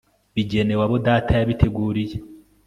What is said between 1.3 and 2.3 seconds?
yabiteguriye